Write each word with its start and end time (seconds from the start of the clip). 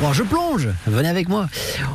3, 0.00 0.12
je 0.12 0.22
plonge, 0.22 0.68
venez 0.86 1.08
avec 1.08 1.28
moi. 1.28 1.48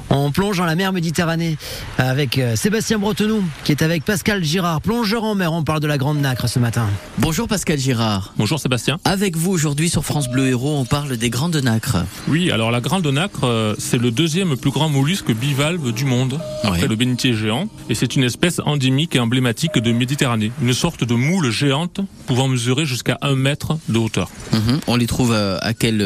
On 0.09 0.31
plonge 0.33 0.57
dans 0.57 0.65
la 0.65 0.75
mer 0.75 0.91
Méditerranée 0.91 1.57
avec 1.97 2.37
euh, 2.37 2.57
Sébastien 2.57 2.99
Bretenou 2.99 3.41
qui 3.63 3.71
est 3.71 3.81
avec 3.81 4.03
Pascal 4.03 4.43
Girard, 4.43 4.81
plongeur 4.81 5.23
en 5.23 5.33
mer. 5.33 5.53
On 5.53 5.63
parle 5.63 5.79
de 5.79 5.87
la 5.87 5.97
Grande 5.97 6.19
Nacre 6.19 6.49
ce 6.49 6.59
matin. 6.59 6.89
Bonjour 7.19 7.47
Pascal 7.47 7.79
Girard. 7.79 8.33
Bonjour 8.37 8.59
Sébastien. 8.59 8.97
Avec 9.05 9.37
vous 9.37 9.51
aujourd'hui 9.51 9.87
sur 9.89 10.03
France 10.03 10.27
Bleu 10.29 10.47
Héros, 10.47 10.77
on 10.77 10.83
parle 10.83 11.15
des 11.15 11.29
Grandes 11.29 11.55
Nacres. 11.55 12.03
Oui, 12.27 12.51
alors 12.51 12.69
la 12.69 12.81
Grande 12.81 13.07
Nacre, 13.07 13.45
euh, 13.45 13.75
c'est 13.79 13.97
le 13.97 14.11
deuxième 14.11 14.57
plus 14.57 14.71
grand 14.71 14.89
mollusque 14.89 15.31
bivalve 15.31 15.93
du 15.93 16.03
monde, 16.03 16.37
après 16.65 16.81
Ouais. 16.81 16.87
le 16.89 16.97
bénitier 16.97 17.33
géant, 17.33 17.69
et 17.89 17.95
c'est 17.95 18.13
une 18.17 18.23
espèce 18.25 18.59
endémique 18.65 19.15
et 19.15 19.19
emblématique 19.19 19.77
de 19.77 19.93
Méditerranée. 19.93 20.51
Une 20.61 20.73
sorte 20.73 21.05
de 21.05 21.13
moule 21.13 21.49
géante 21.49 22.01
pouvant 22.27 22.49
mesurer 22.49 22.85
jusqu'à 22.85 23.17
un 23.21 23.35
mètre 23.35 23.77
de 23.87 23.99
hauteur. 23.99 24.29
Mhm. 24.51 24.81
On 24.87 24.97
les 24.97 25.07
trouve 25.07 25.31
euh, 25.31 25.57
à 25.61 25.73
quelle, 25.73 26.01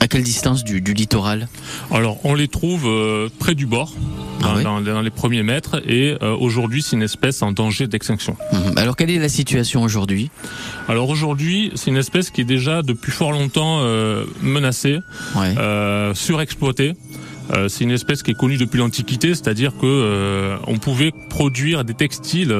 à 0.00 0.08
quelle 0.08 0.22
distance 0.22 0.64
du, 0.64 0.80
du 0.80 0.94
littoral 0.94 1.48
Alors 1.92 2.18
on 2.24 2.34
les 2.34 2.48
trouve 2.48 2.86
euh, 2.86 3.28
près 3.38 3.54
du 3.54 3.66
bord, 3.66 3.92
Ah 4.42 4.44
dans, 4.44 4.56
ouais 4.56 4.64
dans- 4.64 4.80
dans 4.80 5.02
les 5.02 5.10
premiers 5.10 5.42
mètres, 5.42 5.82
et 5.86 6.16
euh, 6.22 6.34
aujourd'hui 6.36 6.82
c'est 6.82 6.96
une 6.96 7.02
espèce 7.02 7.42
en 7.42 7.52
danger 7.52 7.86
d'extinction. 7.86 8.36
Mhm. 8.52 8.78
Alors 8.78 8.96
quelle 8.96 9.10
est 9.10 9.18
la 9.18 9.28
situation 9.28 9.82
aujourd'hui 9.82 10.30
Alors 10.88 11.08
aujourd'hui 11.10 11.70
c'est 11.74 11.90
une 11.90 11.96
espèce 11.98 12.30
qui 12.30 12.40
est 12.40 12.44
déjà 12.44 12.82
depuis 12.82 13.12
fort 13.12 13.32
longtemps 13.32 13.80
euh, 13.82 14.24
menacée. 14.42 14.98
ouais. 15.36 15.54
euh, 15.58 16.14
surexploité. 16.14 16.94
Euh, 17.52 17.68
c'est 17.68 17.82
une 17.82 17.90
espèce 17.90 18.22
qui 18.22 18.30
est 18.30 18.34
connue 18.38 18.56
depuis 18.58 18.78
l'Antiquité, 18.78 19.34
c'est-à-dire 19.34 19.72
que 19.72 19.84
euh, 19.84 20.56
on 20.68 20.78
pouvait 20.78 21.12
produire 21.28 21.84
des 21.84 21.94
textiles 21.94 22.54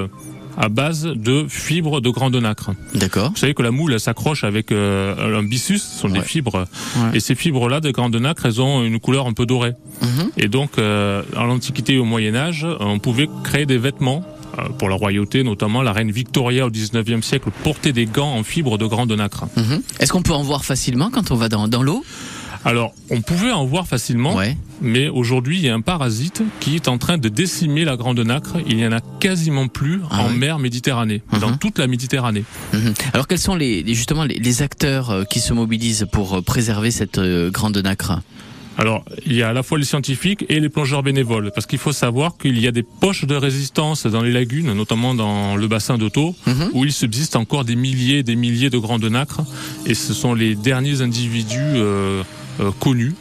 à 0.63 0.69
base 0.69 1.05
de 1.05 1.47
fibres 1.49 2.01
de 2.03 2.11
grande 2.11 2.37
nacre. 2.37 2.73
D'accord. 2.95 3.31
Vous 3.31 3.37
savez 3.37 3.55
que 3.55 3.63
la 3.63 3.71
moule 3.71 3.95
elle 3.95 4.01
s'accroche 4.01 4.45
avec 4.45 4.73
euh, 4.73 5.39
un 5.39 5.43
byssus, 5.43 5.79
ce 5.79 6.01
sont 6.01 6.09
des 6.09 6.21
fibres, 6.21 6.67
Ouais. 6.97 7.17
et 7.17 7.21
ces 7.21 7.35
fibres-là 7.35 7.81
de 7.81 7.91
grande 7.91 8.15
nacre, 8.17 8.45
elles 8.47 8.61
ont 8.61 8.85
une 8.85 9.01
couleur 9.01 9.27
un 9.27 9.33
peu 9.33 9.47
dorée. 9.47 9.73
Mhm. 10.03 10.31
Et 10.37 10.49
donc, 10.49 10.73
euh, 10.79 11.23
en 11.37 11.45
l'Antiquité 11.45 11.95
et 11.95 11.99
au 11.99 12.05
Moyen 12.05 12.35
Âge, 12.35 12.67
on 12.81 12.99
pouvait 12.99 13.29
créer 13.43 13.65
des 13.67 13.79
vêtements. 13.79 14.23
euh, 14.59 14.69
Pour 14.79 14.89
la 14.89 14.97
royauté, 14.97 15.45
notamment 15.45 15.81
la 15.81 15.93
reine 15.93 16.11
Victoria 16.11 16.67
au 16.67 16.71
19e 16.71 17.23
siècle 17.23 17.51
portait 17.63 17.93
des 17.93 18.05
gants 18.07 18.33
en 18.35 18.43
fibres 18.43 18.77
de 18.79 18.85
grande 18.87 19.13
nacre. 19.13 19.45
Mhm. 19.57 19.81
Est-ce 20.01 20.13
qu'on 20.13 20.23
peut 20.23 20.33
en 20.35 20.43
voir 20.43 20.65
facilement 20.65 21.09
quand 21.11 21.31
on 21.31 21.37
va 21.37 21.49
dans, 21.49 21.69
dans 21.69 21.83
l'eau? 21.85 22.05
Alors, 22.65 22.93
on 23.09 23.23
pouvait 23.23 23.53
en 23.53 23.65
voir 23.65 23.87
facilement, 23.87 24.35
Ouais. 24.37 24.55
mais 24.83 25.09
aujourd'hui, 25.09 25.59
il 25.59 25.65
y 25.65 25.69
a 25.71 25.75
un 25.75 25.81
parasite 25.81 26.43
qui 26.61 26.77
est 26.77 26.89
en 26.89 26.99
train 26.99 27.17
de 27.17 27.29
décimer 27.31 27.85
la 27.87 27.97
grande 27.97 28.21
nacre. 28.21 28.57
Il 28.69 28.77
n'y 28.77 28.87
en 28.87 28.93
a 28.93 29.01
quasiment 29.01 29.67
plus 29.67 30.01
Ah 30.11 30.25
en 30.25 30.27
ouais 30.29 30.35
mer 30.37 30.59
Méditerranée, 30.59 31.23
Mhm. 31.33 31.39
dans 31.41 31.57
toute 31.57 31.79
la 31.79 31.87
Méditerranée. 31.87 32.45
Mhm. 32.75 32.93
Alors 33.15 33.27
quels 33.29 33.39
sont 33.39 33.55
les, 33.55 33.83
justement 33.95 34.25
les, 34.25 34.39
les 34.39 34.63
acteurs 34.63 35.11
euh, 35.11 35.25
qui 35.25 35.41
se 35.41 35.55
mobilisent 35.55 36.07
pour 36.13 36.35
euh, 36.37 36.43
préserver 36.43 36.91
cette 36.91 37.17
euh, 37.19 37.51
Grande 37.51 37.79
Nacre? 37.79 38.21
Alors, 38.79 39.05
il 39.27 39.35
y 39.35 39.43
a 39.43 39.49
à 39.49 39.53
la 39.53 39.63
fois 39.63 39.79
les 39.79 39.85
scientifiques 39.85 40.45
et 40.49 40.59
les 40.61 40.69
plongeurs 40.71 41.03
bénévoles, 41.03 41.51
parce 41.55 41.67
qu'il 41.67 41.79
faut 41.79 41.93
savoir 41.93 42.39
qu'il 42.39 42.59
y 42.59 42.67
a 42.67 42.71
des 42.73 42.83
poches 42.83 43.25
de 43.27 43.35
résistance 43.35 44.07
dans 44.07 44.23
les 44.23 44.33
lagunes, 44.33 44.73
notamment 44.73 45.15
dans 45.15 45.57
le 45.57 45.67
bassin 45.69 45.99
Thau, 45.99 46.35
Mhm. 46.47 46.71
où 46.73 46.85
il 46.85 46.93
subsiste 46.93 47.37
encore 47.37 47.65
des 47.65 47.77
milliers 47.77 48.19
et 48.19 48.23
des 48.23 48.37
milliers 48.37 48.71
de 48.71 48.79
grandes 48.79 49.05
nacres, 49.05 49.41
et 49.87 49.95
ce 49.95 50.15
sont 50.15 50.33
les 50.35 50.55
derniers 50.55 51.03
individus 51.03 51.59
euh, 51.59 52.23
connus. 52.79 53.15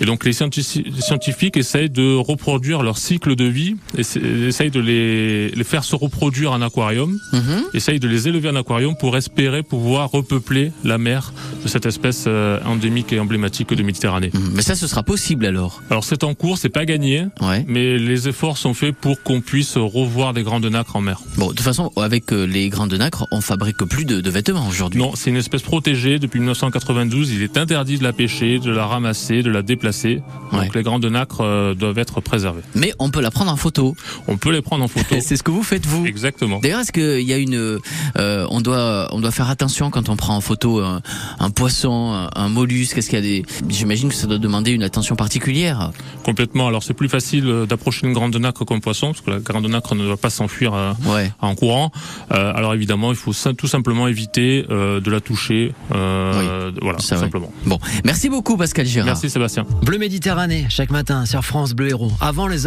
Et 0.00 0.06
donc 0.06 0.24
les 0.24 0.32
scientifi- 0.32 0.82
les 0.84 1.00
scientifiques 1.00 1.56
essayent 1.56 1.88
de 1.90 2.16
reproduire 2.16 2.82
leur 2.82 2.98
cycle 2.98 3.36
de 3.36 3.44
vie, 3.44 3.76
essa- 3.96 4.18
essayent 4.20 4.72
de 4.72 4.80
les, 4.80 5.50
les 5.50 5.64
faire 5.64 5.84
se 5.84 5.94
reproduire 5.94 6.50
en 6.50 6.62
aquarium, 6.62 7.16
Mhm. 7.32 7.62
essayent 7.74 8.00
de 8.00 8.08
les 8.08 8.26
élever 8.26 8.48
en 8.48 8.56
aquarium 8.56 8.96
pour 8.98 9.16
espérer 9.16 9.62
pouvoir 9.62 10.10
repeupler 10.10 10.72
la 10.82 10.98
mer 10.98 11.32
cette 11.74 11.86
espèce 11.86 12.24
euh, 12.28 12.60
endémique 12.64 13.12
et 13.12 13.18
emblématique 13.18 13.74
de 13.74 13.82
Méditerranée. 13.82 14.30
Mhm. 14.32 14.52
Mais 14.54 14.62
ça 14.62 14.76
ce 14.76 14.86
sera 14.86 15.02
possible 15.02 15.44
alors 15.44 15.82
Alors 15.90 16.04
c'est 16.04 16.22
en 16.22 16.34
cours, 16.34 16.56
c'est 16.56 16.68
pas 16.68 16.84
gagné, 16.84 17.26
Ouais. 17.40 17.64
mais 17.66 17.98
les 17.98 18.28
efforts 18.28 18.58
sont 18.58 18.74
faits 18.74 18.94
pour 18.94 19.20
qu'on 19.24 19.40
puisse 19.40 19.76
revoir 19.76 20.32
des 20.34 20.44
grandes 20.44 20.66
nacres 20.66 20.94
en 20.94 21.00
mer. 21.00 21.20
Bon, 21.36 21.46
de 21.48 21.50
toute 21.52 21.62
façon, 21.62 21.90
avec 21.96 22.32
euh, 22.32 22.46
les 22.46 22.68
Grandes 22.68 22.94
Nacres, 22.94 23.26
on 23.32 23.40
fabrique 23.40 23.78
plus 23.78 24.04
de, 24.04 24.20
de 24.20 24.30
vêtements 24.30 24.68
aujourd'hui. 24.68 25.00
Non, 25.00 25.12
c'est 25.16 25.30
une 25.30 25.36
espèce 25.36 25.62
protégée 25.62 26.20
depuis 26.20 26.38
1992. 26.38 27.32
Il 27.32 27.42
est 27.42 27.56
interdit 27.56 27.98
de 27.98 28.04
la 28.04 28.12
pêcher, 28.12 28.60
de 28.60 28.70
la 28.70 28.86
ramasser, 28.86 29.42
de 29.42 29.50
la 29.50 29.62
déplacer. 29.62 30.22
Donc 30.52 30.74
les 30.76 30.82
grandes 30.84 31.04
nacres 31.06 31.40
euh, 31.40 31.74
doivent 31.74 31.98
être 31.98 32.20
préservées. 32.20 32.62
Mais 32.76 32.92
on 33.00 33.10
peut 33.10 33.20
la 33.20 33.32
prendre 33.32 33.50
en 33.50 33.56
photo. 33.56 33.96
On 34.28 34.36
peut 34.36 34.52
les 34.52 34.62
prendre 34.62 34.84
en 34.84 34.88
photo. 34.88 35.16
C'est 35.20 35.36
ce 35.36 35.42
que 35.42 35.50
vous 35.50 35.64
faites 35.64 35.86
vous. 35.86 36.06
Exactement. 36.06 36.60
D'ailleurs, 36.60 36.80
est-ce 36.80 36.92
qu'il 36.92 37.26
y 37.28 37.32
a 37.32 37.38
une, 37.38 37.56
euh, 37.56 38.46
on 38.50 38.60
doit, 38.60 39.08
on 39.10 39.20
doit 39.20 39.32
faire 39.32 39.50
attention 39.50 39.90
quand 39.90 40.08
on 40.08 40.16
prend 40.16 40.36
en 40.36 40.40
photo 40.40 40.80
un, 40.80 41.02
un 41.40 41.50
poisson, 41.64 42.28
un, 42.34 42.48
mollusque. 42.50 42.98
Est-ce 42.98 43.08
qu'il 43.08 43.18
y 43.18 43.22
a 43.22 43.24
des, 43.24 43.42
j'imagine 43.70 44.10
que 44.10 44.14
ça 44.14 44.26
doit 44.26 44.36
demander 44.36 44.72
une 44.72 44.82
attention 44.82 45.16
particulière. 45.16 45.92
Complètement. 46.22 46.66
Alors 46.68 46.82
c'est 46.82 46.92
plus 46.92 47.08
facile 47.08 47.46
euh, 47.46 47.64
d'approcher 47.64 48.06
une 48.06 48.12
grande 48.12 48.36
nacre 48.36 48.66
qu'un 48.66 48.80
poisson, 48.80 49.12
parce 49.12 49.22
que 49.22 49.30
la 49.30 49.38
grande 49.38 49.66
nacre 49.66 49.94
ne 49.94 50.04
doit 50.04 50.18
pas 50.18 50.28
s'enfuir 50.28 50.74
euh, 50.74 50.92
Ouais. 51.06 51.32
en 51.40 51.54
courant. 51.54 51.90
Euh, 52.32 52.52
alors 52.54 52.74
évidemment, 52.74 53.12
il 53.12 53.16
faut 53.16 53.32
tout 53.56 53.66
simplement 53.66 54.08
éviter 54.08 54.66
euh, 54.68 55.00
de 55.00 55.10
la 55.10 55.22
toucher. 55.22 55.72
Euh, 55.94 56.70
Voilà, 56.82 56.98
ça, 56.98 57.14
tout 57.16 57.22
simplement. 57.22 57.50
Bon, 57.64 57.78
merci 58.04 58.28
beaucoup 58.28 58.58
Pascal 58.58 58.84
Girard. 58.84 59.06
Merci 59.06 59.30
Sébastien. 59.30 59.64
Bleu 59.82 59.96
Méditerranée 59.96 60.66
chaque 60.68 60.90
matin 60.90 61.24
sur 61.24 61.42
France 61.46 61.72
Bleu 61.72 61.88
Héros. 61.88 62.12
Avant 62.20 62.46
les 62.46 62.58